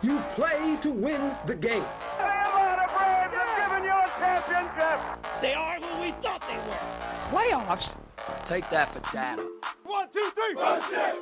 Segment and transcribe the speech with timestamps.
[0.00, 1.82] You play to win the game.
[2.20, 5.00] Atlanta Braves have given you a championship.
[5.40, 6.78] They are who we thought they were.
[7.32, 7.92] Playoffs?
[8.44, 9.44] Take that for data.
[9.82, 11.16] One, two, three, run shit.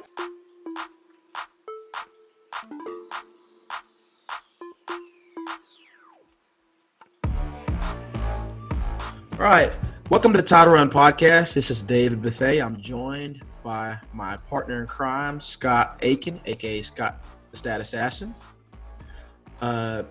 [9.32, 9.72] All right.
[10.10, 11.54] Welcome to the Title Run Podcast.
[11.54, 12.62] This is David Bethay.
[12.62, 18.34] I'm joined by my partner in crime, Scott Aiken, aka Scott the Stat Assassin.
[19.60, 20.02] Uh,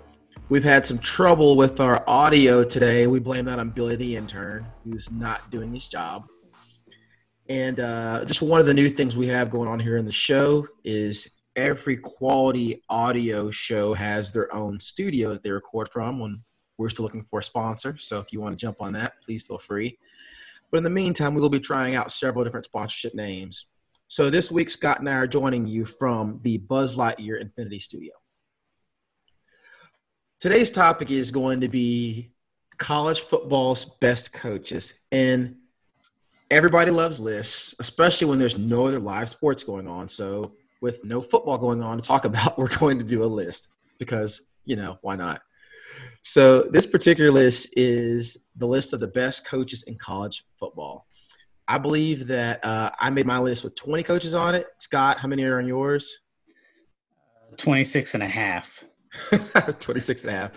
[0.49, 3.08] we've had some trouble with our audio today.
[3.08, 6.27] We blame that on Billy the intern, who's not doing his job.
[7.48, 10.12] And uh, just one of the new things we have going on here in the
[10.12, 16.41] show is every quality audio show has their own studio that they record from when
[16.77, 17.98] we're still looking for a sponsor.
[17.98, 19.98] So if you want to jump on that, please feel free.
[20.71, 23.68] But in the meantime, we will be trying out several different sponsorship names.
[24.07, 28.13] So this week, Scott and I are joining you from the Buzz Lightyear Infinity Studio.
[30.46, 32.29] Today's topic is going to be
[32.77, 34.93] college football's best coaches.
[35.12, 35.55] And
[36.52, 40.07] everybody loves lists, especially when there's no other live sports going on.
[40.07, 43.70] So, with no football going on to talk about, we're going to do a list
[43.98, 45.41] because, you know, why not?
[46.21, 51.07] So, this particular list is the list of the best coaches in college football.
[51.68, 54.68] I believe that uh, I made my list with 20 coaches on it.
[54.77, 56.20] Scott, how many are on yours?
[57.57, 58.85] 26 and a half.
[59.80, 60.52] 26 and a half.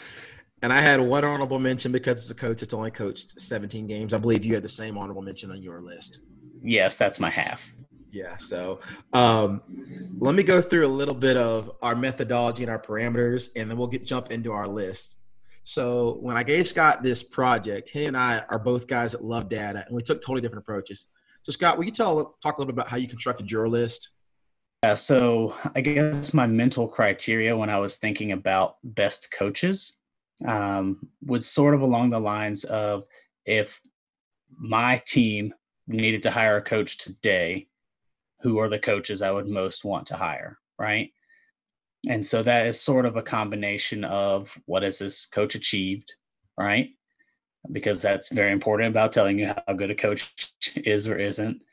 [0.63, 4.13] And I had one honorable mention because as a coach it's only coached 17 games.
[4.13, 6.21] I believe you had the same honorable mention on your list.
[6.63, 7.73] Yes, that's my half.
[8.11, 8.37] Yeah.
[8.39, 8.81] So
[9.13, 9.63] um,
[10.19, 13.77] let me go through a little bit of our methodology and our parameters, and then
[13.77, 15.17] we'll get jump into our list.
[15.63, 19.49] So when I gave Scott this project, he and I are both guys that love
[19.49, 21.09] data, and we took totally different approaches.
[21.43, 24.09] So Scott, will you tell talk a little bit about how you constructed your list?
[24.85, 29.97] Yeah, so I guess my mental criteria when I was thinking about best coaches
[30.47, 33.05] um, was sort of along the lines of
[33.45, 33.81] if
[34.57, 35.53] my team
[35.89, 37.67] needed to hire a coach today,
[38.43, 41.11] who are the coaches I would most want to hire, right?
[42.09, 46.15] And so that is sort of a combination of what has this coach achieved,
[46.57, 46.91] right?
[47.73, 51.65] Because that's very important about telling you how good a coach is or isn't.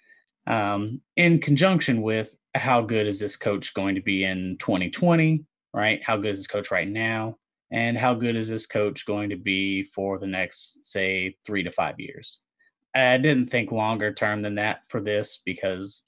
[0.48, 5.44] Um, in conjunction with how good is this coach going to be in 2020,
[5.74, 6.04] right?
[6.04, 7.38] How good is this coach right now?
[7.72, 11.72] And how good is this coach going to be for the next, say, three to
[11.72, 12.42] five years?
[12.96, 16.06] I didn't think longer term than that for this because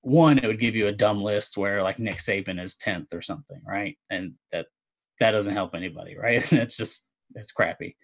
[0.00, 3.22] one, it would give you a dumb list where like Nick Saban is 10th or
[3.22, 3.96] something, right?
[4.10, 4.66] And that
[5.20, 6.52] that doesn't help anybody, right?
[6.52, 7.96] It's just it's crappy.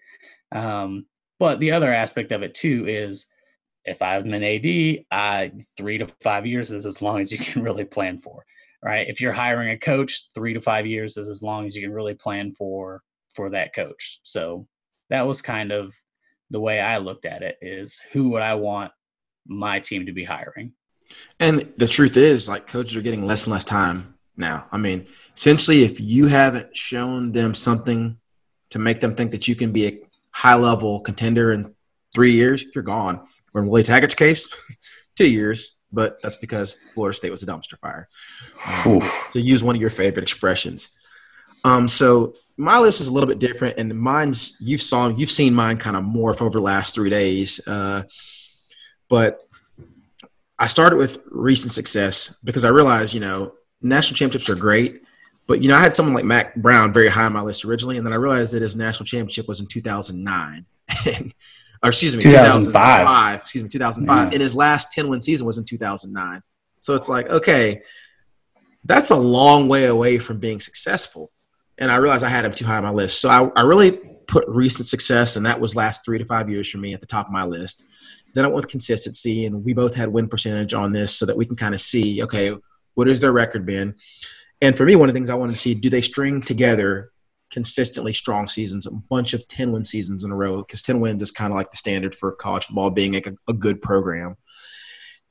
[0.51, 1.07] Um,
[1.39, 3.27] but the other aspect of it too is
[3.85, 7.85] if I'm an AD, three to five years is as long as you can really
[7.85, 8.45] plan for,
[8.83, 9.07] right?
[9.07, 11.93] If you're hiring a coach, three to five years is as long as you can
[11.93, 13.01] really plan for
[13.33, 14.19] for that coach.
[14.23, 14.67] So
[15.09, 15.95] that was kind of
[16.49, 18.91] the way I looked at it is who would I want
[19.47, 20.73] my team to be hiring?
[21.39, 24.67] And the truth is, like coaches are getting less and less time now.
[24.71, 28.17] I mean, essentially, if you haven't shown them something
[28.69, 29.99] to make them think that you can be a
[30.31, 31.73] high level contender in
[32.13, 33.27] three years, you're gone.
[33.53, 34.47] Or in Willie Taggart's case,
[35.15, 38.07] two years, but that's because Florida State was a dumpster fire.
[38.85, 39.01] Um,
[39.31, 40.89] to use one of your favorite expressions.
[41.63, 45.53] Um, so my list is a little bit different, and mine's you've saw you've seen
[45.53, 47.59] mine kind of morph over the last three days.
[47.67, 48.03] Uh,
[49.09, 49.41] but
[50.57, 55.01] I started with recent success because I realized, you know, national championships are great,
[55.47, 57.97] but you know, I had someone like Mack Brown very high on my list originally,
[57.97, 60.65] and then I realized that his national championship was in 2009.
[61.83, 62.73] or excuse me, 2005.
[62.73, 63.39] 2005.
[63.39, 64.17] Excuse me, 2005.
[64.17, 64.23] Yeah.
[64.33, 66.41] And his last 10 win season was in 2009.
[66.81, 67.81] So it's like, okay,
[68.85, 71.31] that's a long way away from being successful.
[71.77, 73.21] And I realized I had him too high on my list.
[73.21, 73.91] So I, I really
[74.27, 77.07] put recent success, and that was last three to five years for me at the
[77.07, 77.85] top of my list.
[78.33, 81.35] Then I went with consistency, and we both had win percentage on this so that
[81.35, 82.53] we can kind of see, okay,
[82.93, 83.95] what has their record been?
[84.61, 87.11] And for me, one of the things I wanted to see, do they string together
[87.51, 90.57] consistently strong seasons, a bunch of 10 win seasons in a row?
[90.57, 93.35] Because 10 wins is kind of like the standard for college football being like a,
[93.47, 94.35] a good program.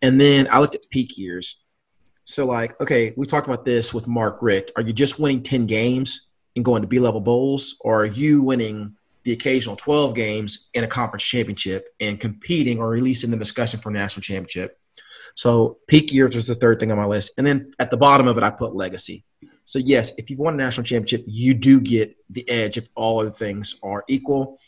[0.02, 1.60] And then I looked at peak years.
[2.24, 4.70] So, like, okay, we talked about this with Mark Richt.
[4.76, 8.42] Are you just winning 10 games and going to B level bowls, or are you
[8.42, 8.94] winning
[9.24, 13.36] the occasional 12 games in a conference championship and competing or at least in the
[13.36, 14.78] discussion for national championship.
[15.34, 17.34] So peak years was the third thing on my list.
[17.38, 19.24] And then at the bottom of it, I put legacy.
[19.70, 23.20] So yes, if you've won a national championship, you do get the edge if all
[23.20, 24.58] other things are equal,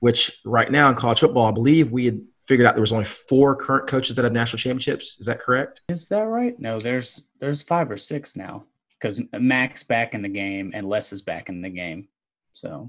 [0.00, 3.04] which right now in college football, I believe we had figured out there was only
[3.04, 5.18] four current coaches that have national championships.
[5.20, 5.82] Is that correct?
[5.90, 6.58] Is that right?
[6.58, 8.64] No, there's there's five or six now.
[8.98, 12.08] because Mack's back in the game and Les is back in the game.
[12.54, 12.88] So,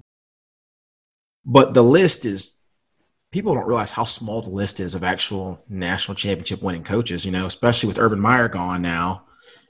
[1.46, 2.62] but the list is
[3.32, 7.26] people don't realize how small the list is of actual national championship winning coaches.
[7.26, 9.27] You know, especially with Urban Meyer gone now,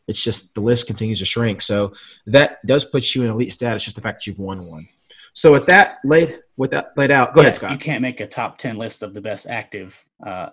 [0.07, 1.61] it's just the list continues to shrink.
[1.61, 1.93] So
[2.25, 3.83] that does put you in elite status.
[3.83, 4.87] Just the fact that you've won one.
[5.33, 7.71] So with that laid with that laid out, go yeah, ahead, Scott.
[7.71, 10.49] You can't make a top ten list of the best active uh,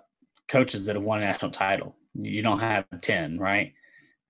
[0.47, 1.95] coaches that have won a national title.
[2.13, 3.73] You don't have ten, right?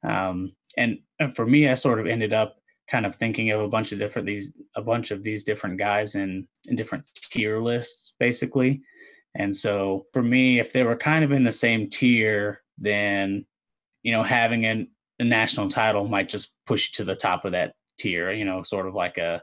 [0.03, 2.57] Um, and, and for me, I sort of ended up
[2.87, 6.15] kind of thinking of a bunch of different these a bunch of these different guys
[6.15, 8.81] in in different tier lists, basically.
[9.33, 13.45] And so for me, if they were kind of in the same tier, then
[14.03, 14.87] you know having a,
[15.19, 18.31] a national title might just push you to the top of that tier.
[18.31, 19.41] You know, sort of like a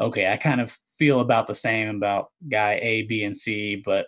[0.00, 4.06] okay, I kind of feel about the same about guy A, B, and C, but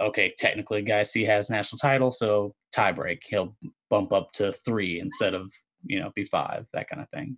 [0.00, 3.20] okay, technically guy C has national title, so tiebreak.
[3.24, 3.56] He'll
[3.88, 5.52] bump up to three instead of,
[5.84, 7.36] you know, be five, that kind of thing.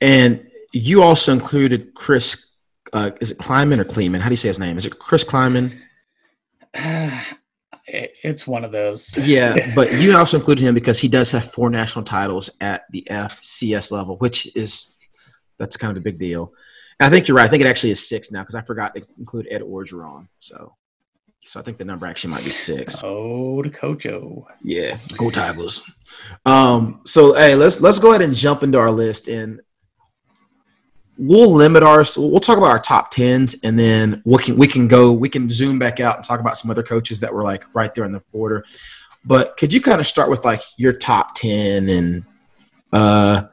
[0.00, 2.54] And you also included Chris,
[2.92, 4.20] uh, is it Klieman or Kleeman?
[4.20, 4.78] How do you say his name?
[4.78, 5.78] Is it Chris Klieman?
[8.22, 9.16] it's one of those.
[9.18, 13.06] yeah, but you also included him because he does have four national titles at the
[13.10, 14.94] FCS level, which is
[15.58, 16.52] that's kind of a big deal.
[17.00, 17.44] I think you're right.
[17.44, 20.28] I think it actually is six now because I forgot to include Ed Orgeron.
[20.38, 20.76] So,
[21.40, 23.00] so I think the number actually might be six.
[23.02, 24.46] Oh, the Coach O.
[24.62, 25.82] Yeah, go Tigers.
[26.44, 29.60] Um, so hey, let's let's go ahead and jump into our list, and
[31.20, 32.04] we'll limit our.
[32.16, 35.48] We'll talk about our top tens, and then we can we can go we can
[35.48, 38.12] zoom back out and talk about some other coaches that were like right there on
[38.12, 38.64] the border.
[39.24, 42.24] But could you kind of start with like your top ten and
[42.92, 43.44] uh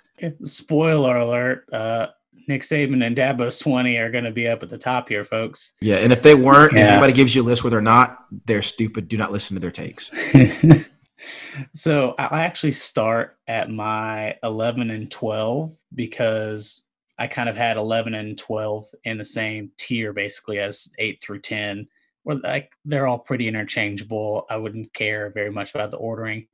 [0.41, 2.07] spoiler alert uh
[2.47, 5.73] Nick Saban and Dabo Swinney are going to be up at the top here, folks.
[5.81, 6.85] Yeah, and if they weren't, yeah.
[6.85, 9.09] if anybody gives you a list where they're not, they're stupid.
[9.09, 10.09] Do not listen to their takes.
[11.73, 16.86] so I actually start at my 11 and 12 because
[17.19, 21.41] I kind of had 11 and 12 in the same tier, basically as 8 through
[21.41, 21.87] 10.
[22.23, 24.45] Where like they're all pretty interchangeable.
[24.49, 26.47] I wouldn't care very much about the ordering.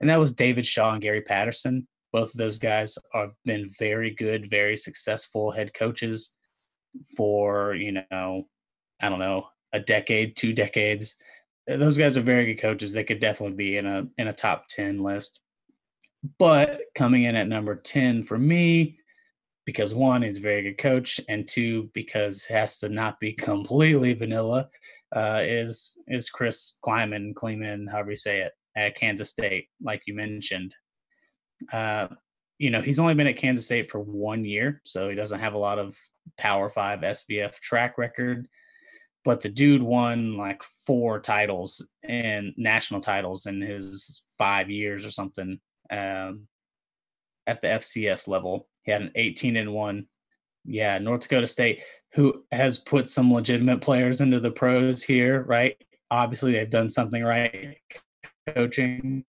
[0.00, 1.86] And that was David Shaw and Gary Patterson.
[2.12, 6.34] Both of those guys have been very good, very successful head coaches
[7.16, 8.48] for, you know,
[9.00, 11.14] I don't know, a decade, two decades.
[11.66, 12.92] Those guys are very good coaches.
[12.92, 15.40] They could definitely be in a in a top 10 list.
[16.38, 18.98] But coming in at number 10 for me,
[19.64, 24.14] because one, he's a very good coach, and two, because has to not be completely
[24.14, 24.68] vanilla,
[25.14, 30.14] uh, is is Chris Klieman, Kleeman, however you say it, at Kansas State, like you
[30.14, 30.74] mentioned.
[31.72, 32.08] Uh,
[32.58, 35.54] you know, he's only been at Kansas State for one year, so he doesn't have
[35.54, 35.96] a lot of
[36.38, 38.48] Power Five SBF track record.
[39.24, 45.12] But the dude won like four titles and national titles in his five years or
[45.12, 45.60] something
[45.90, 46.48] um,
[47.46, 48.68] at the FCS level.
[48.82, 50.06] He had an 18 and one.
[50.64, 51.82] Yeah, North Dakota State,
[52.14, 55.76] who has put some legitimate players into the pros here, right?
[56.10, 57.78] Obviously, they've done something right
[58.54, 59.24] coaching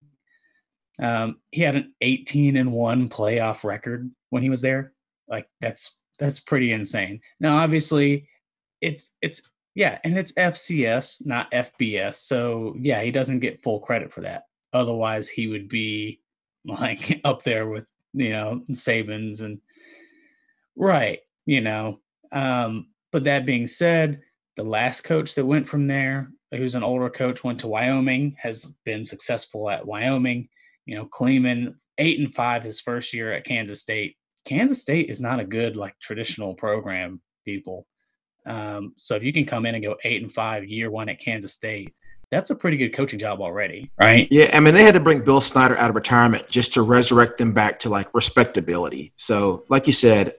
[1.01, 4.93] um, he had an 18 and one playoff record when he was there.
[5.27, 7.21] Like that's that's pretty insane.
[7.39, 8.27] Now, obviously,
[8.81, 9.41] it's it's
[9.75, 12.15] yeah, and it's FCS, not FBS.
[12.15, 14.43] So yeah, he doesn't get full credit for that.
[14.73, 16.19] Otherwise, he would be
[16.65, 19.59] like up there with you know Saban's and
[20.75, 21.99] right, you know.
[22.31, 24.21] Um, but that being said,
[24.55, 28.75] the last coach that went from there, who's an older coach, went to Wyoming, has
[28.85, 30.49] been successful at Wyoming
[30.89, 34.15] you know, Kleeman eight and five his first year at Kansas State.
[34.43, 37.85] Kansas State is not a good like traditional program, people.
[38.47, 41.19] Um, so if you can come in and go eight and five year one at
[41.19, 41.93] Kansas State,
[42.31, 44.27] that's a pretty good coaching job already, right?
[44.31, 47.37] Yeah, I mean they had to bring Bill Snyder out of retirement just to resurrect
[47.37, 49.13] them back to like respectability.
[49.15, 50.35] So, like you said,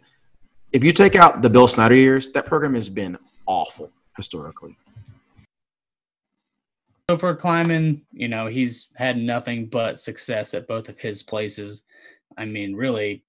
[0.72, 4.76] if you take out the Bill Snyder years, that program has been awful historically.
[7.10, 11.84] So for Klieman, you know, he's had nothing but success at both of his places.
[12.38, 13.24] I mean, really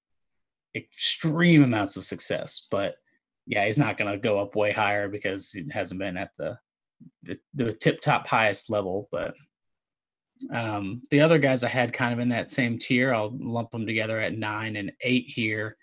[0.76, 2.68] extreme amounts of success.
[2.70, 2.94] But
[3.44, 6.58] yeah, he's not going to go up way higher because he hasn't been at the
[7.22, 9.08] the, the tip top highest level.
[9.10, 9.34] But
[10.50, 13.86] um, the other guys I had kind of in that same tier, I'll lump them
[13.86, 15.76] together at nine and eight here.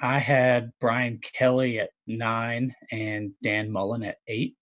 [0.00, 4.56] I had Brian Kelly at nine and Dan Mullen at eight.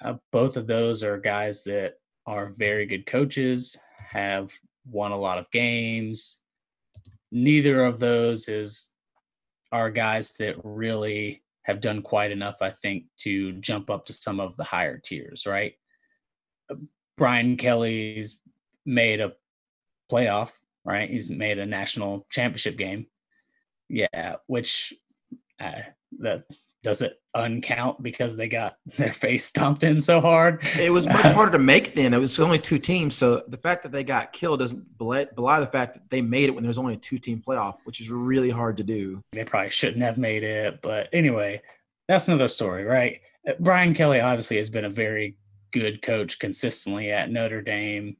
[0.00, 3.76] Uh, both of those are guys that are very good coaches,
[4.10, 4.52] have
[4.86, 6.40] won a lot of games.
[7.32, 8.90] Neither of those is
[9.72, 14.40] are guys that really have done quite enough, I think, to jump up to some
[14.40, 15.74] of the higher tiers, right?
[17.16, 18.38] Brian Kelly's
[18.84, 19.34] made a
[20.10, 20.50] playoff
[20.88, 21.10] right?
[21.10, 23.06] He's made a national championship game.
[23.90, 24.94] Yeah, which
[25.60, 25.82] uh,
[26.20, 26.44] that
[26.82, 30.64] does it uncount because they got their face stomped in so hard.
[30.78, 32.14] It was much harder to make then.
[32.14, 35.70] It was only two teams, so the fact that they got killed doesn't belie the
[35.70, 38.50] fact that they made it when there was only a two-team playoff, which is really
[38.50, 39.22] hard to do.
[39.32, 41.62] They probably shouldn't have made it, but anyway,
[42.08, 43.20] that's another story, right?
[43.48, 45.36] Uh, Brian Kelly obviously has been a very
[45.72, 48.16] good coach consistently at Notre Dame.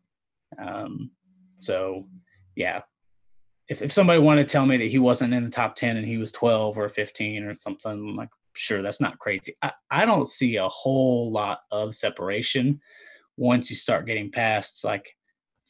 [0.58, 1.10] Um,
[1.56, 2.06] so,
[2.54, 2.82] yeah,
[3.68, 6.06] if, if somebody wanted to tell me that he wasn't in the top 10 and
[6.06, 9.54] he was 12 or 15 or something, like, sure, that's not crazy.
[9.62, 12.80] I, I don't see a whole lot of separation
[13.36, 15.16] once you start getting past like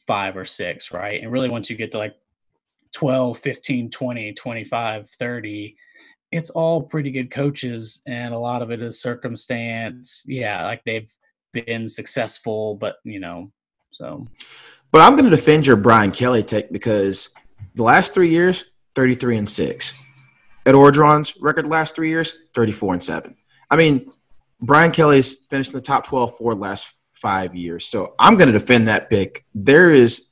[0.07, 1.21] five or six, right?
[1.21, 2.15] And really, once you get to like
[2.93, 5.75] 12, 15, 20, 25, 30,
[6.31, 8.01] it's all pretty good coaches.
[8.07, 10.23] And a lot of it is circumstance.
[10.27, 11.11] Yeah, like they've
[11.53, 13.51] been successful, but you know,
[13.91, 14.27] so.
[14.91, 17.29] But I'm going to defend your Brian Kelly take because
[17.75, 19.93] the last three years, 33 and six.
[20.69, 23.35] Ed Orgeron's record last three years, 34 and seven.
[23.71, 24.11] I mean,
[24.61, 27.87] Brian Kelly's finished in the top 12 for last five years.
[27.87, 29.45] So I'm going to defend that pick.
[29.55, 30.29] There is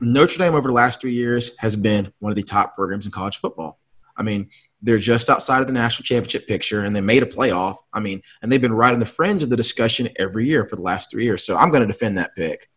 [0.00, 3.12] Notre Dame over the last three years has been one of the top programs in
[3.12, 3.78] college football.
[4.16, 4.48] I mean,
[4.80, 7.76] they're just outside of the national championship picture and they made a playoff.
[7.92, 10.76] I mean, and they've been right on the fringe of the discussion every year for
[10.76, 11.44] the last three years.
[11.44, 12.70] So I'm going to defend that pick.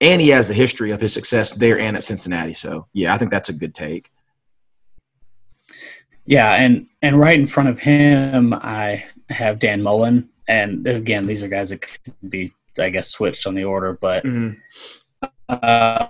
[0.00, 2.54] And he has the history of his success there and at Cincinnati.
[2.54, 4.10] So yeah, I think that's a good take.
[6.26, 11.42] Yeah, and and right in front of him, I have Dan Mullen, and again, these
[11.42, 14.24] are guys that could be, I guess, switched on the order, but.
[14.24, 14.58] Mm-hmm.
[15.48, 16.06] Uh,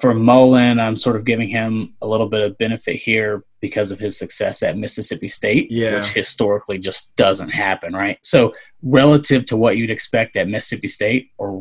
[0.00, 3.98] for Mullen, I'm sort of giving him a little bit of benefit here because of
[3.98, 5.98] his success at Mississippi State, yeah.
[5.98, 8.18] which historically just doesn't happen, right?
[8.22, 11.56] So, relative to what you'd expect at Mississippi State or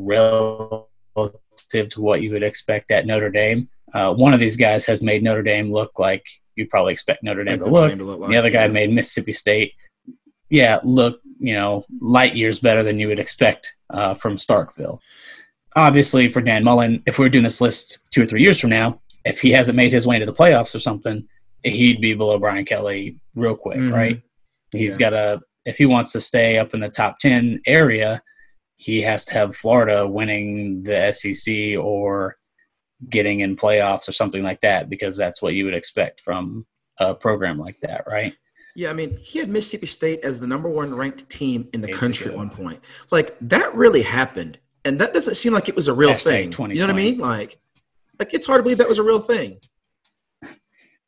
[1.15, 5.01] relative to what you would expect at Notre Dame, uh, one of these guys has
[5.01, 7.97] made Notre Dame look like you probably expect Notre Dame, to look.
[7.97, 8.19] to look.
[8.19, 8.29] like.
[8.29, 8.71] The other guy yeah.
[8.71, 9.73] made Mississippi State,
[10.49, 14.99] yeah, look, you know, light years better than you would expect uh, from Starkville
[15.75, 18.69] obviously for Dan Mullen, if we are doing this list two or three years from
[18.69, 21.27] now, if he hasn't made his way into the playoffs or something,
[21.63, 23.93] he'd be below Brian Kelly real quick, mm-hmm.
[23.93, 24.21] right?
[24.71, 25.09] He's yeah.
[25.09, 28.21] got to if he wants to stay up in the top ten area,
[28.77, 32.37] he has to have Florida winning the SEC or
[33.09, 36.65] getting in playoffs or something like that because that's what you would expect from
[36.99, 38.35] a program like that, right?
[38.75, 41.91] Yeah, I mean, he had Mississippi State as the number one ranked team in the
[41.91, 42.79] country at one point.
[43.11, 46.71] Like that really happened and that doesn't seem like it was a real Hashtag thing.
[46.71, 47.17] You know what I mean?
[47.17, 47.59] Like,
[48.17, 49.59] like it's hard to believe that was a real thing.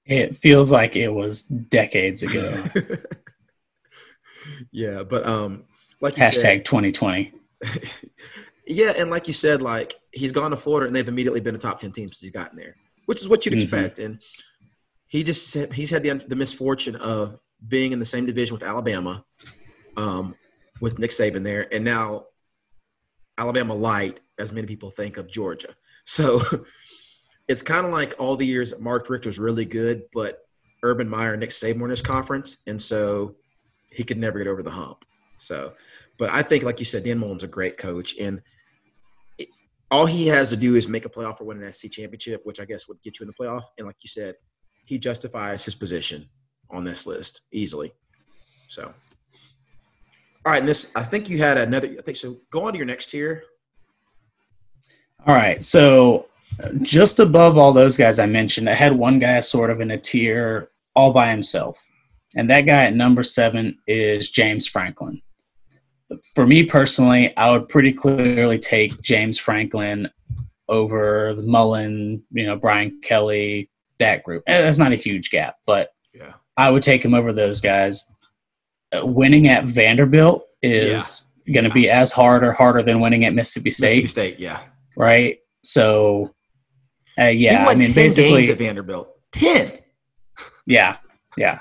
[0.05, 2.63] It feels like it was decades ago.
[4.71, 5.63] yeah, but um,
[6.01, 7.33] like hashtag 2020.
[8.71, 11.59] yeah, and like you said, like he's gone to Florida and they've immediately been a
[11.59, 12.75] top ten team since he's gotten there,
[13.05, 13.63] which is what you'd mm-hmm.
[13.63, 13.99] expect.
[13.99, 14.21] And
[15.07, 19.23] he just he's had the the misfortune of being in the same division with Alabama,
[19.97, 20.35] um,
[20.79, 22.25] with Nick Saban there, and now
[23.37, 25.73] Alabama light, as many people think of Georgia.
[26.05, 26.41] So
[27.47, 30.39] it's kind of like all the years that Mark Richt was really good, but
[30.83, 33.35] Urban Meyer, and Nick Saban were in his conference, and so
[33.91, 35.05] he could never get over the hump.
[35.37, 35.73] So,
[36.17, 38.41] but I think, like you said, Dan Mullen's a great coach, and
[39.91, 42.59] all he has to do is make a playoff or win an SEC championship, which
[42.59, 43.65] I guess would get you in the playoff.
[43.77, 44.35] And like you said,
[44.85, 46.27] he justifies his position
[46.69, 47.91] on this list easily.
[48.67, 48.93] So
[50.43, 51.95] all right, and this I think you had another.
[51.99, 52.37] I think so.
[52.51, 53.43] Go on to your next tier.
[55.27, 56.25] All right, so
[56.81, 59.99] just above all those guys I mentioned, I had one guy sort of in a
[59.99, 61.85] tier all by himself,
[62.35, 65.21] and that guy at number seven is James Franklin.
[66.35, 70.09] For me personally, I would pretty clearly take James Franklin
[70.67, 74.43] over the Mullen, you know, Brian Kelly, that group.
[74.47, 76.33] And that's not a huge gap, but yeah.
[76.57, 78.11] I would take him over those guys
[78.93, 81.53] winning at Vanderbilt is yeah.
[81.53, 83.85] going to be as hard or harder than winning at Mississippi State.
[83.85, 84.61] Mississippi State, yeah.
[84.95, 85.39] Right.
[85.63, 86.33] So,
[87.17, 89.09] uh, yeah, I mean, 10 basically, games at Vanderbilt.
[89.31, 89.77] Ten.
[90.65, 90.97] Yeah,
[91.37, 91.59] yeah,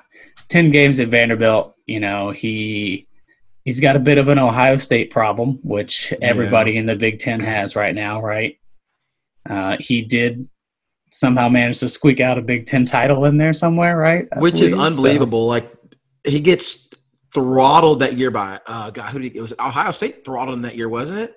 [0.49, 1.75] ten games at Vanderbilt.
[1.87, 3.07] You know, he
[3.71, 6.81] he's got a bit of an Ohio State problem, which everybody yeah.
[6.81, 8.59] in the Big Ten has right now, right?
[9.49, 10.49] Uh, he did
[11.13, 14.27] somehow manage to squeak out a Big Ten title in there somewhere, right?
[14.35, 15.45] I which believe, is unbelievable.
[15.45, 15.51] So.
[15.51, 15.73] Like
[16.25, 16.89] he gets
[17.33, 20.63] throttled that year by uh God, who did he, it was Ohio State throttled in
[20.63, 21.35] that year, wasn't it?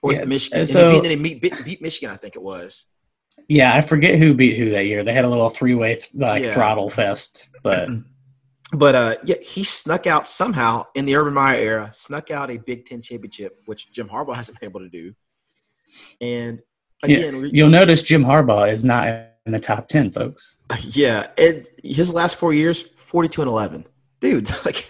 [0.00, 0.22] Or was yeah.
[0.22, 0.66] it Michigan?
[0.66, 2.86] So, and then beat, beat, beat, Michigan, I think it was.
[3.46, 5.04] Yeah, I forget who beat who that year.
[5.04, 6.54] They had a little three way th- like yeah.
[6.54, 7.90] throttle fest, but
[8.72, 12.56] but uh yeah, he snuck out somehow in the Urban Meyer era, snuck out a
[12.56, 15.14] Big Ten championship, which Jim Harbaugh hasn't been able to do.
[16.20, 16.60] And
[17.02, 17.50] again, yeah.
[17.52, 19.06] you'll notice Jim Harbaugh is not
[19.46, 20.58] in the top ten, folks.
[20.80, 23.86] Yeah, and his last four years, forty-two and eleven,
[24.20, 24.50] dude.
[24.64, 24.88] Like,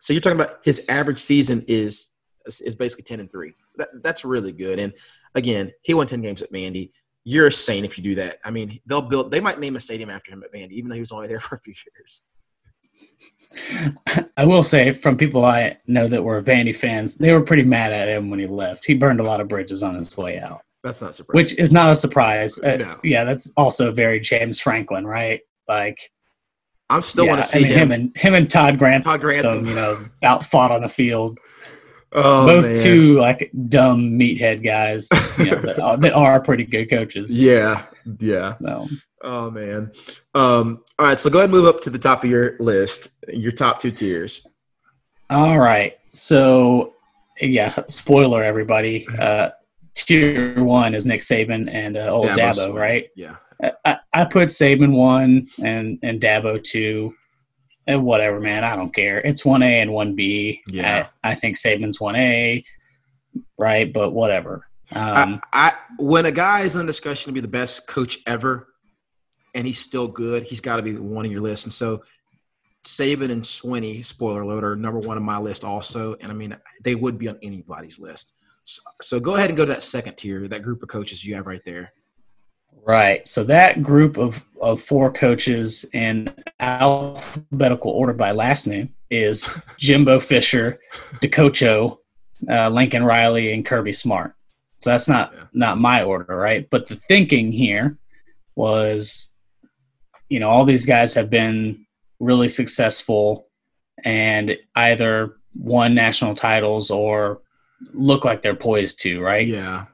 [0.00, 2.10] so you're talking about his average season is
[2.46, 3.54] is basically ten and three.
[3.76, 4.78] That, that's really good.
[4.78, 4.92] And
[5.34, 6.90] again, he won ten games at Vandy.
[7.24, 8.38] You're a saint if you do that.
[8.44, 9.30] I mean, they'll build.
[9.30, 11.40] They might name a stadium after him at Vandy, even though he was only there
[11.40, 12.20] for a few years.
[14.36, 17.92] I will say, from people I know that were Vandy fans, they were pretty mad
[17.92, 18.84] at him when he left.
[18.86, 20.62] He burned a lot of bridges on his way out.
[20.82, 21.36] That's not surprising.
[21.36, 22.58] Which is not a surprise.
[22.60, 25.40] Uh, yeah, that's also very James Franklin, right?
[25.68, 25.98] Like,
[26.90, 27.78] I'm still yeah, want to see I mean, him.
[27.78, 27.92] him.
[27.92, 29.66] and him and Todd Grant, Todd Grantham.
[29.66, 31.38] you know, about fought on the field.
[32.12, 32.82] Oh, Both man.
[32.82, 37.36] two like dumb meathead guys, you know, that, are, that are pretty good coaches.
[37.38, 37.84] Yeah,
[38.18, 38.56] yeah.
[38.62, 38.88] So,
[39.24, 39.92] Oh man.
[40.34, 43.10] Um, all right, so go ahead and move up to the top of your list.
[43.28, 44.46] Your top two tiers.
[45.30, 45.96] all right.
[46.10, 46.94] So,
[47.40, 49.06] yeah, spoiler, everybody.
[49.18, 49.50] Uh,
[49.94, 53.08] tier one is Nick Saban and uh, old Dabo Dabo, right?
[53.14, 53.36] Yeah.
[53.84, 57.14] I, I put Saban one and and Dabo two,
[57.86, 58.64] and whatever, man.
[58.64, 59.18] I don't care.
[59.20, 60.62] It's one A and one B.
[60.68, 61.08] Yeah.
[61.22, 62.64] I, I think Saban's one A,
[63.58, 63.92] right?
[63.92, 64.66] But whatever.
[64.92, 68.68] Um, I, I when a guy is in discussion to be the best coach ever,
[69.54, 71.64] and he's still good, he's got to be one on your list.
[71.64, 72.02] And so,
[72.84, 76.14] Saban and Swinney, spoiler alert, are number one on my list also.
[76.20, 78.34] And I mean, they would be on anybody's list.
[78.64, 81.34] So, so go ahead and go to that second tier, that group of coaches you
[81.34, 81.92] have right there.
[82.84, 83.26] Right.
[83.26, 90.20] So that group of, of four coaches in alphabetical order by last name is Jimbo
[90.20, 90.78] Fisher,
[91.20, 92.00] the Coach O,
[92.48, 94.34] uh, Lincoln Riley, and Kirby Smart.
[94.78, 95.44] So that's not Yeah.
[95.52, 96.68] not my order, right?
[96.70, 97.96] But the thinking here
[98.56, 99.32] was,
[100.28, 101.84] you know, all these guys have been
[102.20, 103.48] really successful
[104.04, 107.42] and either won national titles or
[107.92, 109.46] look like they're poised to, right?
[109.46, 109.86] Yeah.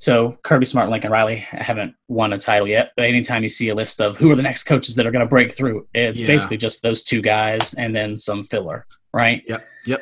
[0.00, 3.74] So Kirby Smart, Lincoln Riley haven't won a title yet, but anytime you see a
[3.74, 6.26] list of who are the next coaches that are going to break through, it's Yeah.
[6.26, 9.42] basically just those two guys and then some filler, right?
[9.46, 9.64] Yep.
[9.86, 10.00] Yep.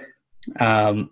[0.61, 1.11] Um,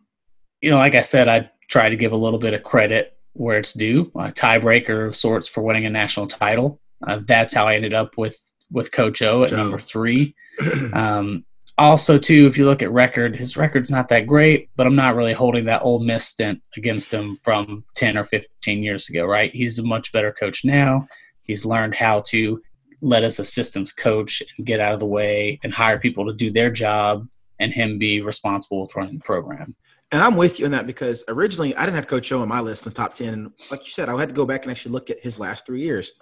[0.61, 3.59] you know, like I said, I try to give a little bit of credit where
[3.59, 6.81] it's due, a tiebreaker of sorts for winning a national title.
[7.07, 8.39] Uh, that's how I ended up with
[8.71, 9.57] with Coach O at Joe.
[9.57, 10.35] number three.
[10.93, 11.45] Um,
[11.79, 15.15] also, too, if you look at record, his record's not that great, but I'm not
[15.15, 19.53] really holding that Ole Miss stint against him from 10 or 15 years ago, right?
[19.53, 21.07] He's a much better coach now.
[21.43, 22.61] He's learned how to
[23.03, 26.51] let his assistants coach and get out of the way and hire people to do
[26.51, 27.29] their job
[27.61, 29.77] and him be responsible with running the program.
[30.13, 32.61] And I'm with you on that because originally I didn't have Coach O on my
[32.61, 33.35] list in the top 10.
[33.35, 35.67] And like you said, I had to go back and actually look at his last
[35.67, 36.13] three years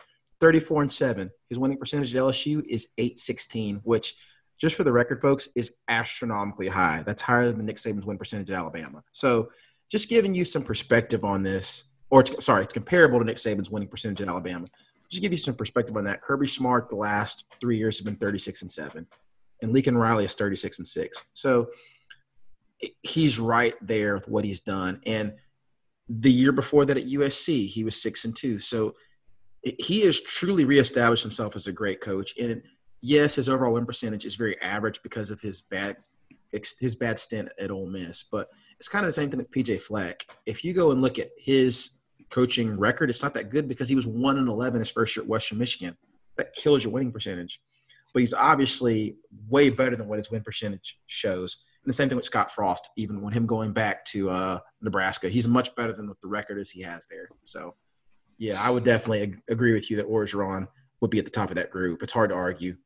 [0.41, 1.31] 34 and 7.
[1.49, 4.15] His winning percentage at LSU is 816, which,
[4.59, 7.03] just for the record, folks, is astronomically high.
[7.07, 9.03] That's higher than Nick Saban's win percentage at Alabama.
[9.13, 9.51] So
[9.91, 13.71] just giving you some perspective on this, or it's, sorry, it's comparable to Nick Saban's
[13.71, 14.67] winning percentage at Alabama.
[15.11, 16.23] Just give you some perspective on that.
[16.23, 19.07] Kirby Smart, the last three years, have been 36 and 7.
[19.63, 21.23] And Lincoln Riley is 36 and 6.
[21.33, 21.69] So
[23.03, 25.01] he's right there with what he's done.
[25.07, 25.35] And
[26.09, 28.59] the year before that at USC, he was six and two.
[28.59, 28.95] So
[29.63, 32.35] he has truly reestablished himself as a great coach.
[32.39, 32.63] And
[33.05, 35.99] yes, his overall win percentage is very average because of his bad
[36.79, 38.23] his bad stint at Ole Miss.
[38.23, 40.25] But it's kind of the same thing with PJ Fleck.
[40.47, 41.99] If you go and look at his
[42.31, 45.25] coaching record, it's not that good because he was one and eleven his first year
[45.25, 45.97] at Western Michigan.
[46.37, 47.61] That kills your winning percentage.
[48.13, 49.17] But he's obviously
[49.49, 51.65] way better than what his win percentage shows.
[51.83, 55.29] And the same thing with Scott Frost, even when him going back to uh, Nebraska,
[55.29, 57.29] he's much better than what the record is he has there.
[57.45, 57.75] So,
[58.39, 60.69] yeah, I would definitely ag- agree with you that Orgeron
[61.01, 62.03] would be at the top of that group.
[62.03, 62.77] It's hard to argue.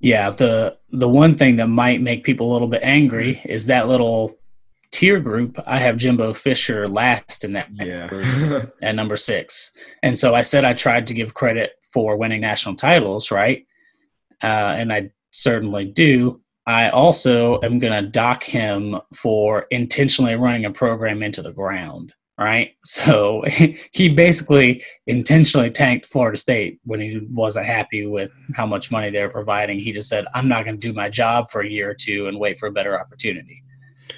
[0.00, 3.88] Yeah, the the one thing that might make people a little bit angry is that
[3.88, 4.36] little
[4.92, 5.58] tier group.
[5.66, 7.74] I have Jimbo Fisher last in that
[8.08, 12.40] group at number six, and so I said I tried to give credit for winning
[12.40, 13.66] national titles, right?
[14.42, 16.40] Uh, and I certainly do.
[16.66, 22.14] I also am going to dock him for intentionally running a program into the ground,
[22.38, 22.70] right?
[22.84, 23.44] So
[23.92, 29.22] he basically intentionally tanked Florida State when he wasn't happy with how much money they
[29.22, 29.80] were providing.
[29.80, 32.28] He just said, I'm not going to do my job for a year or two
[32.28, 33.62] and wait for a better opportunity.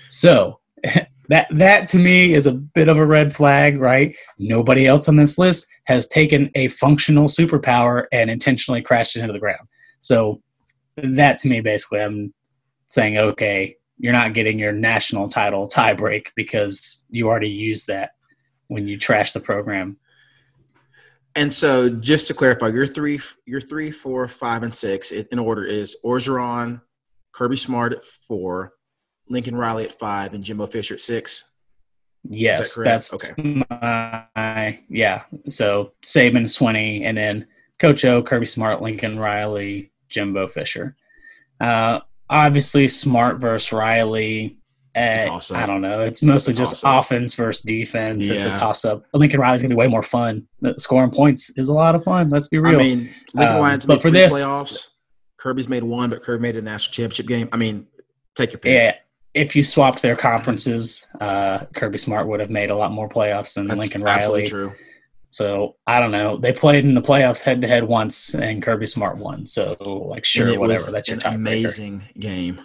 [0.09, 0.61] So
[1.29, 4.17] that that to me is a bit of a red flag, right?
[4.39, 9.33] Nobody else on this list has taken a functional superpower and intentionally crashed it into
[9.33, 9.67] the ground.
[10.01, 10.43] So
[10.97, 12.33] that to me basically I'm
[12.89, 18.11] saying, okay, you're not getting your national title tiebreak because you already used that
[18.69, 19.97] when you trash the program.
[21.35, 25.65] And so, just to clarify, your three, your three, four, five, and six in order
[25.65, 26.81] is Orgeron,
[27.33, 28.73] Kirby Smart at four,
[29.29, 31.53] Lincoln Riley at five, and Jimbo Fisher at six.
[32.29, 33.63] Yes, that's Okay.
[33.71, 35.25] my yeah.
[35.49, 37.47] So Saban, Swinney, and then
[37.79, 40.97] Coach O, Kirby Smart, Lincoln Riley, Jimbo Fisher.
[41.61, 44.59] Uh, obviously, Smart versus Riley.
[44.95, 45.29] Eh.
[45.55, 46.01] I don't know.
[46.01, 48.31] It's mostly It's just offense versus defense.
[48.31, 49.05] It's a toss up.
[49.12, 50.47] Lincoln Riley's gonna be way more fun.
[50.79, 52.31] Scoring points is a lot of fun.
[52.31, 52.77] Let's be real.
[52.77, 54.87] I mean, Lincoln Um, Ryan's but made for three this- playoffs.
[55.39, 57.49] Kirby's made one, but Kirby made a national championship game.
[57.53, 57.87] I mean,
[58.35, 58.73] take your pick.
[58.73, 58.95] yeah.
[59.35, 63.53] If you swapped their conferences, uh, Kirby Smart would have made a lot more playoffs
[63.55, 64.49] than That's Lincoln absolutely Riley.
[64.51, 64.73] true.
[65.37, 66.38] So I don't know.
[66.38, 69.44] They played in the playoffs head to head once, and Kirby Smart won.
[69.44, 69.77] So
[70.09, 70.90] like, sure, whatever.
[70.90, 71.35] That's your tiebreaker.
[71.35, 72.62] amazing game.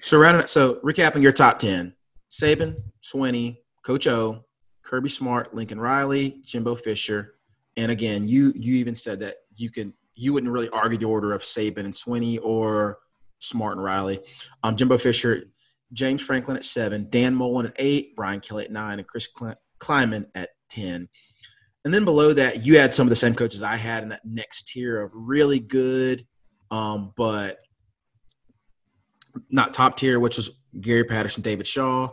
[0.00, 1.94] So so recapping your top ten:
[2.28, 4.44] Saban, Swinney, Coach O,
[4.82, 7.36] Kirby Smart, Lincoln Riley, Jimbo Fisher,
[7.76, 11.32] and again, you you even said that you can you wouldn't really argue the order
[11.32, 12.98] of Saban and Swinney or
[13.38, 14.18] Smart and Riley.
[14.64, 15.44] Um, Jimbo Fisher,
[15.92, 19.28] James Franklin at seven, Dan Mullen at eight, Brian Kelly at nine, and Chris
[19.78, 21.08] Klieman at ten.
[21.86, 24.24] And then below that, you had some of the same coaches I had in that
[24.24, 26.26] next tier of really good,
[26.72, 27.60] um, but
[29.50, 30.50] not top tier, which was
[30.80, 32.08] Gary Patterson, David Shaw.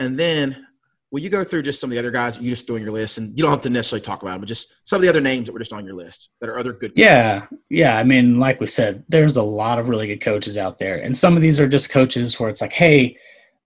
[0.00, 0.66] And then,
[1.12, 2.90] will you go through just some of the other guys you just threw on your
[2.90, 3.18] list?
[3.18, 5.20] And you don't have to necessarily talk about them, but just some of the other
[5.20, 7.04] names that were just on your list that are other good coaches.
[7.04, 7.98] Yeah, yeah.
[7.98, 11.16] I mean, like we said, there's a lot of really good coaches out there, and
[11.16, 13.16] some of these are just coaches where it's like, hey,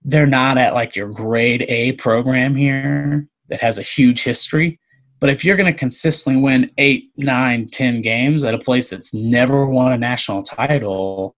[0.04, 4.80] they're not at like your grade A program here that has a huge history.
[5.20, 9.12] But if you're going to consistently win eight, nine, ten games at a place that's
[9.12, 11.36] never won a national title,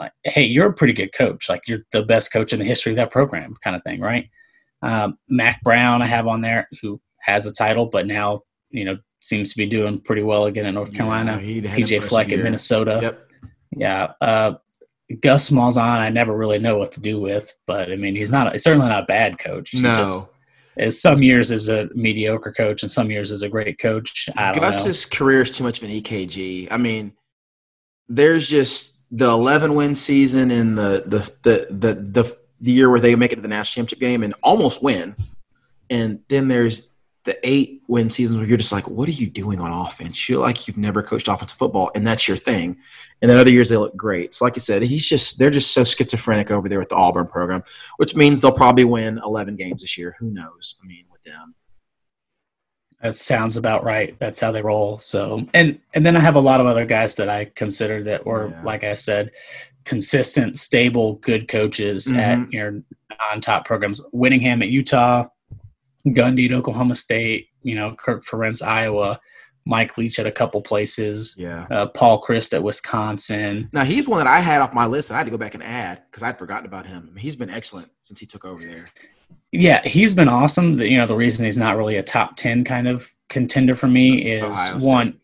[0.00, 1.48] like, hey, you're a pretty good coach.
[1.48, 4.28] Like you're the best coach in the history of that program, kind of thing, right?
[4.82, 8.98] Um, Mack Brown, I have on there, who has a title, but now you know
[9.20, 11.34] seems to be doing pretty well again in North Carolina.
[11.34, 12.42] Yeah, he had an PJ Fleck in year.
[12.42, 12.98] Minnesota.
[13.00, 13.28] Yep.
[13.70, 14.12] Yeah.
[14.20, 14.54] Uh,
[15.20, 18.52] Gus Malzahn, I never really know what to do with, but I mean, he's not
[18.52, 19.70] he's certainly not a bad coach.
[19.70, 19.92] He No.
[19.94, 20.31] just
[20.90, 24.28] some years is a mediocre coach and some years is a great coach.
[24.54, 26.68] Gus's career is too much of an EKG.
[26.70, 27.12] I mean,
[28.08, 33.00] there's just the 11 win season and the the the the the, the year where
[33.00, 35.14] they make it to the national championship game and almost win,
[35.90, 36.91] and then there's
[37.24, 40.28] the eight win seasons where you're just like, what are you doing on offense?
[40.28, 42.76] You're like you've never coached offensive football, and that's your thing.
[43.20, 44.34] And then other years they look great.
[44.34, 47.26] So, like I said, he's just they're just so schizophrenic over there with the Auburn
[47.28, 47.62] program,
[47.98, 50.16] which means they'll probably win 11 games this year.
[50.18, 50.76] Who knows?
[50.82, 51.54] I mean, with them.
[53.00, 54.16] That sounds about right.
[54.20, 54.98] That's how they roll.
[54.98, 58.24] So, and and then I have a lot of other guys that I consider that
[58.26, 58.62] were, Yeah.
[58.62, 59.30] like I said,
[59.84, 62.16] consistent, stable, good coaches Mhm.
[62.16, 62.82] at your
[63.30, 64.00] non-top programs.
[64.12, 65.26] Whittingham at Utah,
[66.06, 67.48] Gundy at Oklahoma State.
[67.62, 69.20] You know, Kirk Ferentz, Iowa,
[69.64, 71.34] Mike Leach at a couple places.
[71.38, 71.66] Yeah.
[71.70, 73.68] Uh, Paul Chryst at Wisconsin.
[73.72, 75.10] Now he's one that I had off my list.
[75.10, 77.04] and I had to go back and add because I'd forgotten about him.
[77.08, 78.88] I mean, he's been excellent since he took over there.
[79.52, 80.76] Yeah, he's been awesome.
[80.78, 83.86] The- You know, the reason he's not really a top 10 kind of contender for
[83.86, 85.18] me is one,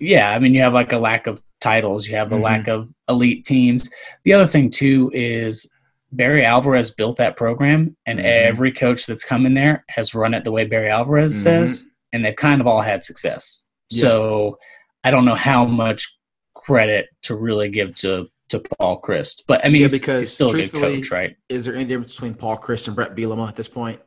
[0.00, 2.42] yeah, I mean, you have like a lack of titles, you have a Mhm.
[2.42, 3.90] lack of elite teams.
[4.24, 5.71] The other thing, too, is
[6.12, 8.24] Barry Alvarez built that program, and Mhm.
[8.24, 11.42] every coach that's come in there has run it the way Barry Alvarez Mhm.
[11.42, 13.66] says, and they've kind of all had success.
[13.90, 14.02] Yeah.
[14.02, 14.58] So
[15.04, 16.16] I don't know how much
[16.54, 18.28] credit to really give to.
[18.48, 21.34] To Paul Chryst, but I mean, Yeah, he's, because he's still a good coach, right?
[21.48, 23.98] Is there any difference between Paul Chryst and Brett Bielema at this point?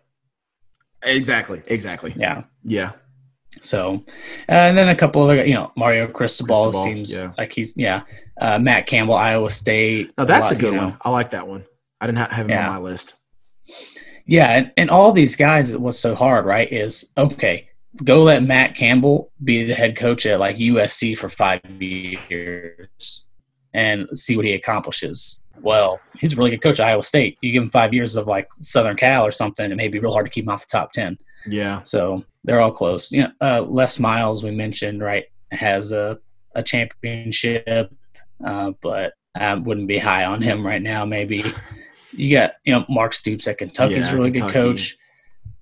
[1.01, 1.63] Exactly.
[1.65, 2.13] Exactly.
[2.15, 2.43] Yeah.
[2.63, 2.91] Yeah.
[3.61, 4.03] So,
[4.47, 7.31] and then a couple other, you know, Mario Cristobal, Cristobal, seems yeah.
[7.39, 8.01] like he's, yeah.
[8.39, 10.11] Uh, Matt Campbell, Iowa State.
[10.15, 10.87] Now that's a lot, good you know.
[10.89, 10.97] one.
[11.01, 11.65] I like that one.
[12.05, 12.67] I didn't have him Yeah.
[12.69, 13.15] on my list.
[14.25, 14.49] Yeah.
[14.51, 17.67] And, and all these guys, what's so hard, right, is okay,
[18.03, 23.27] go let Matt Campbell be the head coach at like USC for five years
[23.73, 25.43] and see what he accomplishes.
[25.61, 27.37] Well, he's a really good coach at Iowa State.
[27.41, 30.11] You give him five years of like Southern Cal or something, it may be real
[30.13, 31.17] hard to keep him off the top 10.
[31.47, 31.81] Yeah.
[31.83, 33.11] So they're all close.
[33.11, 36.19] You know, uh, Les Miles we mentioned right has a
[36.55, 37.93] a championship,
[38.45, 41.03] uh, but I wouldn't be high on him right now.
[41.05, 41.43] Maybe
[42.17, 44.95] you got you know Mark Stoops at Kentucky's Yeah, a really good coach.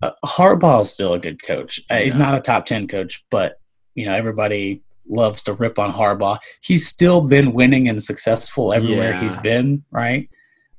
[0.01, 1.79] Uh, Harbaugh's still a good coach.
[1.89, 3.59] Uh, He's not a top ten coach, but
[3.95, 6.39] you know everybody loves to rip on Harbaugh.
[6.61, 9.21] He's still been winning and successful everywhere Yeah.
[9.21, 9.83] he's been.
[9.91, 10.29] Right.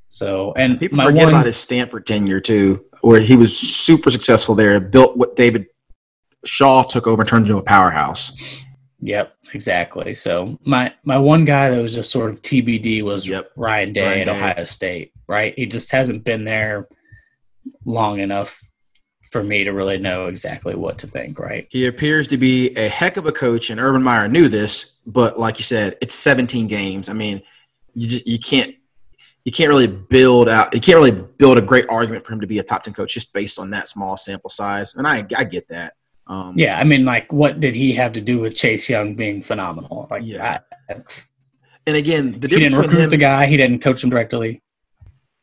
[0.09, 4.11] So and People my forget one, about his Stanford tenure too, where he was super
[4.11, 4.79] successful there.
[4.81, 5.67] Built what David
[6.45, 8.33] Shaw took over and turned into a powerhouse.
[9.01, 10.15] Yep, exactly.
[10.15, 13.51] So my my one guy that was just sort of TBD was Yep.
[13.57, 14.31] Ryan Day Ryan at Day.
[14.37, 15.13] Ohio State.
[15.27, 16.89] Right, he just hasn't been there
[17.85, 18.61] long enough
[19.31, 21.39] for me to really know exactly what to think.
[21.39, 21.67] Right.
[21.71, 25.01] He appears to be a heck of a coach, and Urban Meyer knew this.
[25.07, 27.09] But like you said, it's 17 games.
[27.09, 27.43] I mean,
[27.95, 28.75] you just you can't
[29.45, 30.75] you can't really build out.
[30.75, 33.15] You can't really build a great argument for him to be a top ten coach
[33.15, 34.95] just based on that small sample size.
[34.95, 35.95] And I I get that.
[36.27, 39.43] Um, yeah, I mean, like, what did he have to do with Chase Young being
[39.43, 40.09] phenomenal?
[40.11, 40.61] Like, yeah.
[40.89, 40.95] I,
[41.87, 43.45] and again, the he didn't recruit him, the guy.
[43.45, 44.63] He didn't coach him directly.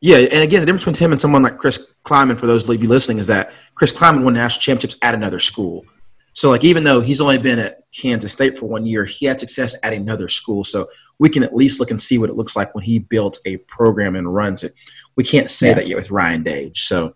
[0.01, 2.81] Yeah, and again, the difference between him and someone like Chris Klieman, for those of
[2.81, 5.85] you listening, is that Chris Klieman won national championships at another school.
[6.33, 9.39] So, like, even though he's only been at Kansas State for one year, he had
[9.39, 10.63] success at another school.
[10.63, 10.87] So,
[11.21, 13.57] we can at least look and see what it looks like when he built a
[13.57, 14.73] program and runs it.
[15.15, 15.73] We can't say yeah.
[15.75, 16.71] that yet with Ryan Day.
[16.73, 17.13] So,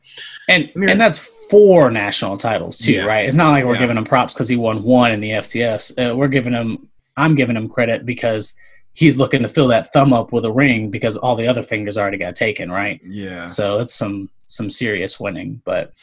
[0.47, 1.17] and and that's
[1.49, 3.05] four national titles too, yeah.
[3.05, 3.25] right?
[3.25, 3.79] It's not like we're yeah.
[3.79, 6.11] giving him props because he won one in the FCS.
[6.11, 8.53] Uh, we're giving him, I'm giving him credit because
[8.95, 11.97] he's looking to fill that thumb up with a ring because all the other fingers
[11.97, 12.99] already got taken, right?
[13.03, 13.45] Yeah.
[13.45, 15.93] So it's some some serious winning, but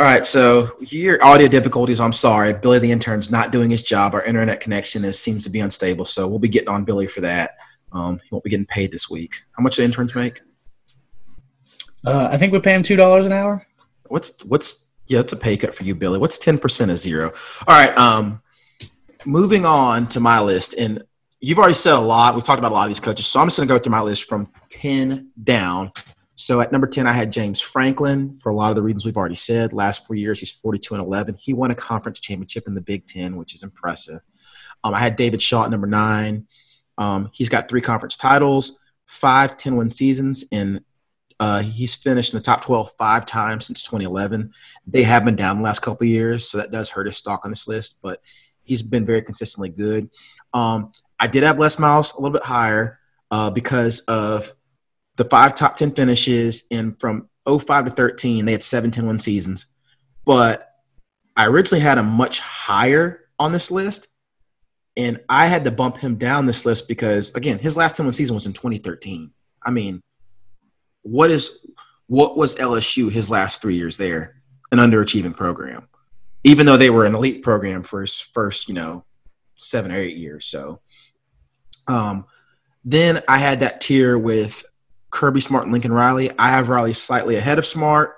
[0.00, 1.98] all right, so your audio difficulties.
[1.98, 4.14] I'm sorry, Billy the intern's not doing his job.
[4.14, 7.20] Our internet connection is seems to be unstable, so we'll be getting on Billy for
[7.20, 7.52] that.
[7.92, 9.42] Um, he won't be getting paid this week.
[9.56, 10.40] How much do interns make?
[12.06, 13.66] Uh, I think we pay him two dollars an hour.
[14.06, 16.18] What's what's yeah, it's a pay cut for you, Billy.
[16.18, 17.32] What's ten percent of zero?
[17.66, 18.40] All right, um,
[19.26, 21.02] moving on to my list, and
[21.40, 22.34] you've already said a lot.
[22.34, 23.92] We've talked about a lot of these coaches, so I'm just going to go through
[23.92, 25.92] my list from ten down
[26.40, 29.16] so at number 10, I had James Franklin for a lot of the reasons we've
[29.16, 29.72] already said.
[29.72, 31.34] Last four years, he's 42 and 11.
[31.34, 34.20] He won a conference championship in the Big Ten, which is impressive.
[34.84, 36.46] Um, I had David Shaw at number nine.
[36.96, 40.80] Um, he's got three conference titles, five 10 win seasons, and
[41.40, 44.52] uh, he's finished in the top 12 five times since 2011.
[44.86, 47.50] They have been down the last couple years, so that does hurt his stock on
[47.50, 48.22] this list, but
[48.62, 50.08] he's been very consistently good.
[50.54, 52.98] Um, I did have Les Miles a little bit higher
[53.30, 54.52] uh, because of
[55.16, 59.18] the five top 10 finishes and from 05 to 13 they had seven 10 win
[59.18, 59.66] seasons.
[60.24, 60.64] But
[61.38, 64.08] i originally had him much higher on this list
[64.96, 68.12] and i had to bump him down this list because again his last 10 win
[68.12, 69.30] season was in 2013
[69.64, 70.02] i mean
[71.02, 71.66] what is
[72.08, 74.42] what was lsu his last three years there?
[74.72, 75.88] An underachieving program.
[76.44, 79.04] Even though they were an elite program for his first you know
[79.56, 80.80] seven or eight years so
[81.88, 82.26] um
[82.84, 84.64] then I had that tier with
[85.10, 86.30] Kirby Smart and Lincoln Riley.
[86.38, 88.14] I have Riley slightly ahead of Smart,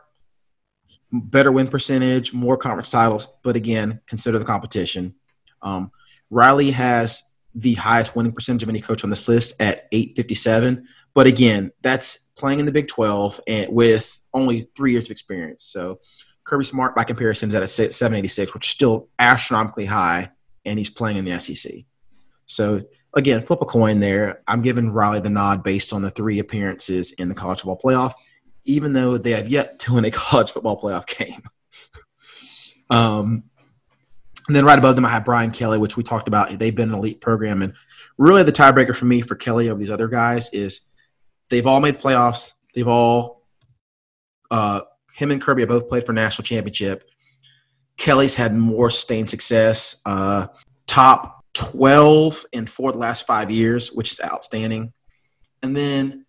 [1.13, 5.15] better win percentage, more conference titles, but again, consider the competition.
[5.63, 5.91] Um,
[6.31, 10.87] Riley has the highest winning percentage of any coach on this list at 857.
[11.15, 15.65] But again, that's playing in the Big 12 and with only three years of experience.
[15.65, 16.01] So
[16.45, 20.31] Kirby Smart, by comparison, is at a 786, which is still astronomically high,
[20.65, 21.73] and he's playing in the SEC.
[22.47, 22.83] So
[23.15, 24.43] again, flip a coin there.
[24.47, 28.15] I'm giving Riley the nod based on the three appearances in the college football playoff,
[28.65, 31.43] even though they have yet to win a college football playoff game.
[32.91, 33.45] um,
[34.47, 36.59] and then right above them, I have Brian Kelly, which we talked about.
[36.59, 37.63] They've been an elite program.
[37.63, 37.75] And
[38.19, 40.81] really, the tiebreaker for me for Kelly over these other guys is
[41.51, 42.53] they've all made playoffs.
[42.75, 43.45] They've all,
[44.51, 44.83] uh,
[45.15, 47.09] him and Kirby have both played for national championship.
[47.97, 50.01] Kelly's had more sustained success.
[50.07, 50.47] Uh,
[50.87, 54.93] top 12 in four the last five years, which is outstanding.
[55.63, 56.25] And then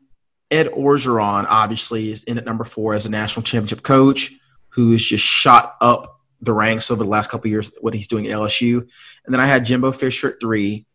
[0.50, 4.34] Ed Orgeron, obviously, is in at number four as a national championship coach
[4.70, 8.28] who has just shot up the ranks over the last couple years, what he's doing
[8.28, 8.80] at LSU.
[9.26, 10.86] And then I had Jimbo Fisher at three,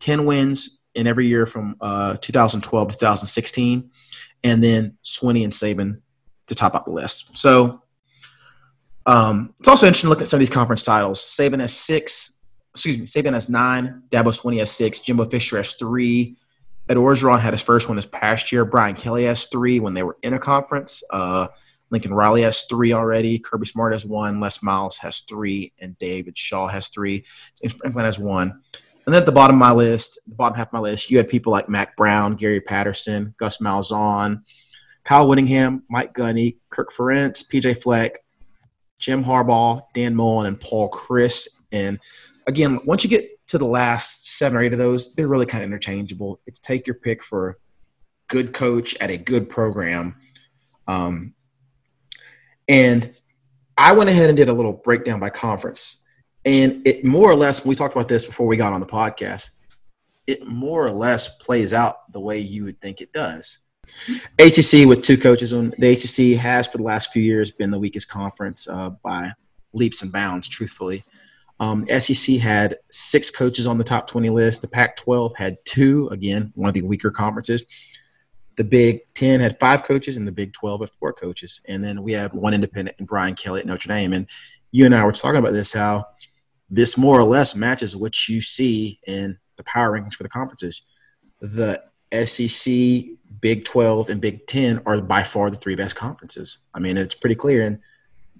[0.00, 3.90] 10 wins in every year from uh, 2012 to 2016.
[4.44, 6.00] And then Swinney and Saban
[6.46, 7.36] to top up the list.
[7.36, 7.82] So
[9.06, 11.20] um, it's also interesting to look at some of these conference titles.
[11.20, 12.33] Saban has six,
[12.74, 16.36] excuse me, Saban has nine, Dabo Swinney has six, Jimbo Fisher has three.
[16.88, 18.64] Ed Orgeron had his first one this past year.
[18.64, 21.02] Brian Kelly has three when they were in a conference.
[21.10, 21.48] Uh,
[21.90, 23.38] Lincoln Riley has three already.
[23.38, 24.40] Kirby Smart has one.
[24.40, 27.24] Les Miles has three, and David Shaw has three.
[27.62, 28.60] James Franklin has one.
[29.06, 31.18] And then at the bottom of my list, the bottom half of my list, you
[31.18, 34.42] had people like Mack Brown, Gary Patterson, Gus Malzahn,
[35.04, 38.24] Kyle Whittingham, Mike Gundy, Kirk Ferentz, PJ Fleck,
[38.98, 41.48] Jim Harbaugh, Dan Mullen, and Paul Chryst.
[41.70, 41.98] And
[42.46, 45.62] again, once you get to the last seven or eight of those, they're really kind
[45.62, 46.40] of interchangeable.
[46.46, 47.58] It's take your pick for
[48.28, 50.16] good coach at a good program.
[50.86, 51.34] Um,
[52.68, 53.14] and
[53.76, 56.04] I went ahead and did a little breakdown by conference.
[56.44, 59.50] And it more or less, we talked about this before we got on the podcast,
[60.26, 63.58] it more or less plays out the way you would think it does.
[64.38, 67.78] ACC with two coaches on the ACC has for the last few years been the
[67.78, 69.30] weakest conference uh, by
[69.74, 71.04] leaps and bounds, truthfully.
[71.60, 74.60] Um, SEC had six coaches on the top 20 list.
[74.60, 77.62] The Pac 12 had two, again, one of the weaker conferences.
[78.56, 81.60] The Big 10 had five coaches, and the Big 12 had four coaches.
[81.66, 84.12] And then we have one independent and Brian Kelly at Notre Dame.
[84.12, 84.28] And
[84.72, 86.06] you and I were talking about this how
[86.70, 90.82] this more or less matches what you see in the power rankings for the conferences.
[91.40, 91.82] The
[92.24, 96.58] SEC Big 12 and Big 10 are by far the three best conferences.
[96.74, 97.78] I mean, it's pretty clear, and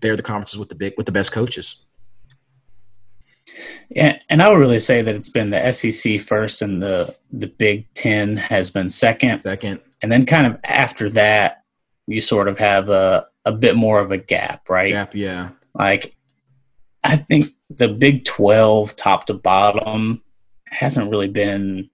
[0.00, 1.84] they're the conferences with the big with the best coaches.
[3.90, 7.46] Yeah, and I would really say that it's been the SEC first, and the the
[7.46, 9.42] Big Ten has been second.
[9.42, 11.62] Second, and then kind of after that,
[12.06, 14.92] you sort of have a a bit more of a gap, right?
[14.92, 15.50] Gap, yeah.
[15.74, 16.16] Like,
[17.02, 20.22] I think the Big Twelve, top to bottom,
[20.66, 21.90] hasn't really been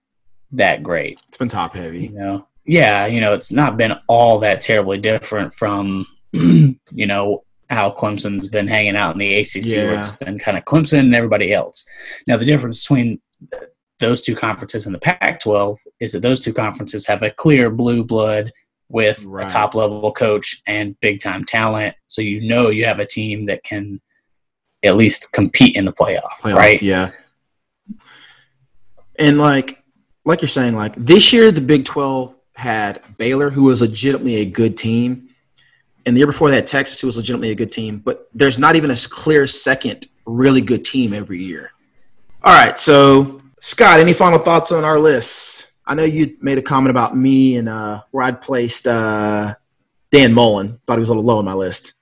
[0.53, 1.21] that great.
[1.29, 2.07] It's been top heavy.
[2.07, 7.45] You know, yeah, you know, it's not been all that terribly different from you know
[7.71, 9.85] how Clemson's been hanging out in the ACC, yeah.
[9.85, 11.87] where it's been kind of Clemson and everybody else.
[12.27, 13.21] Now, the difference between
[14.01, 18.03] those two conferences and the Pac-12 is that those two conferences have a clear blue
[18.03, 18.51] blood
[18.89, 19.47] with right.
[19.47, 21.95] a top level coach and big time talent.
[22.09, 24.01] So you know you have a team that can
[24.83, 26.83] at least compete in the playoff, playoff right?
[26.83, 27.11] Yeah.
[29.19, 29.83] And like
[30.25, 34.45] like you're saying, like this year the Big Twelve had Baylor, who was legitimately a
[34.45, 35.29] good team,
[36.07, 37.99] and the year before that, Texas, who was legitimately a good team.
[37.99, 41.73] But there's not even a clear second really good team every year.
[42.43, 45.73] All right, so Scott, any final thoughts on our list?
[45.87, 49.55] I know you made a comment about me and uh, where I'd placed uh,
[50.11, 50.81] Dan Mullen.
[50.87, 51.95] Thought he was a little low on my list.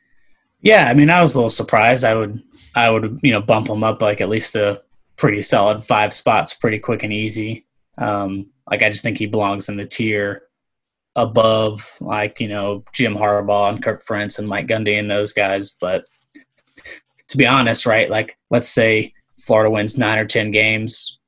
[0.60, 2.04] Yeah, I mean, I was a little surprised.
[2.04, 2.42] I would,
[2.74, 4.82] I would, you know, bump him up like at least a
[5.16, 7.66] pretty solid five spots, pretty quick and easy.
[7.96, 10.42] Um, like I just think he belongs in the tier
[11.18, 15.72] above like you know Jim Harbaugh and Kirk Ferentz and Mike Gundy and those guys.
[15.72, 16.04] But
[17.28, 21.18] to be honest, right, like let's say Florida wins nine or ten games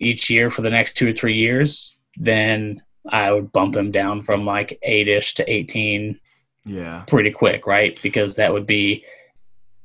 [0.00, 4.22] each year for the next two or three years, then I would bump him down
[4.22, 6.18] from like eight ish to eighteen.
[6.64, 8.00] Yeah, pretty quick, right?
[8.02, 9.04] Because that would be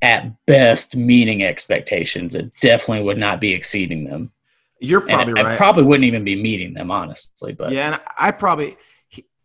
[0.01, 2.33] at best meeting expectations.
[2.33, 4.31] It definitely would not be exceeding them.
[4.79, 5.53] You're probably and right.
[5.55, 7.51] I probably wouldn't even be meeting them, honestly.
[7.51, 8.77] But yeah, and I probably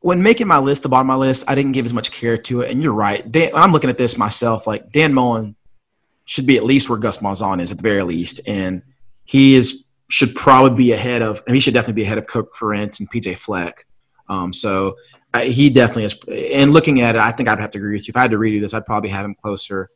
[0.05, 2.37] when making my list, the bottom of my list, I didn't give as much care
[2.37, 2.71] to it.
[2.71, 3.33] And you're right.
[3.33, 4.67] Dan, I'm looking at this myself.
[4.67, 5.57] Like Dan Mullen
[6.27, 8.83] should be at least where Gus Malzahn is at the very least, and
[9.25, 11.43] he is should probably be ahead of.
[11.47, 13.87] and he should definitely be ahead of Kirk Ferentz and PJ Fleck.
[14.29, 14.97] Um, so
[15.33, 16.21] uh, he definitely is.
[16.29, 18.13] And looking at it, I think I'd have to agree with you.
[18.13, 19.89] If I had to redo this, I'd probably have him closer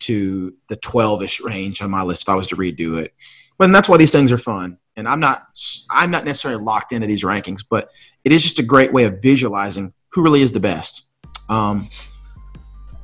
[0.00, 3.14] to the 12ish range on my list if I was to redo it.
[3.56, 5.42] But that's why these things are fun and I'm not
[5.90, 7.90] I'm not necessarily locked into these rankings, but
[8.24, 11.08] it is just a great way of visualizing who really is the best.
[11.48, 11.88] Um,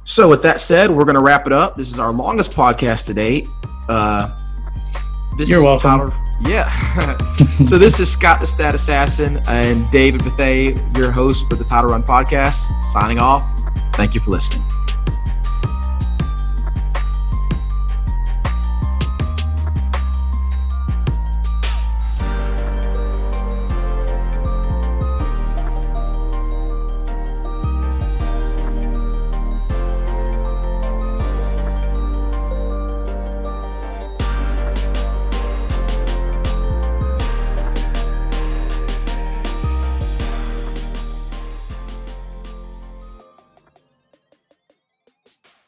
[0.04, 1.74] so with that said, we're going to wrap it up.
[1.74, 3.48] This is our longest podcast to date.
[3.88, 4.30] Uh,
[5.36, 5.90] this You're welcome.
[5.90, 6.70] Tyler, yeah.
[7.64, 11.90] so this is Scott the Stat Assassin and David Bethay, your host for the Title
[11.90, 12.84] Run podcast.
[12.84, 13.42] Signing off.
[13.94, 14.75] Thank you for listening.